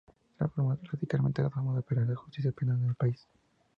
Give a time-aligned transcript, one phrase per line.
[0.35, 3.27] Transforma radicalmente las formas de operar la justicia penal en el país.